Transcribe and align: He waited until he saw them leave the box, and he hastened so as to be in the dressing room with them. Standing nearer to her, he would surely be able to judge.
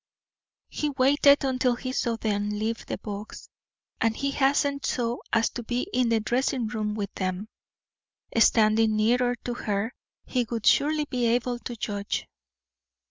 He 0.69 0.89
waited 0.89 1.43
until 1.43 1.75
he 1.75 1.91
saw 1.91 2.15
them 2.15 2.49
leave 2.49 2.87
the 2.87 2.97
box, 2.97 3.47
and 4.01 4.17
he 4.17 4.31
hastened 4.31 4.83
so 4.83 5.21
as 5.31 5.51
to 5.51 5.61
be 5.63 5.87
in 5.93 6.09
the 6.09 6.19
dressing 6.19 6.65
room 6.69 6.95
with 6.95 7.13
them. 7.13 7.49
Standing 8.35 8.95
nearer 8.95 9.35
to 9.45 9.53
her, 9.53 9.93
he 10.25 10.47
would 10.49 10.65
surely 10.65 11.05
be 11.05 11.27
able 11.27 11.59
to 11.59 11.75
judge. 11.75 12.25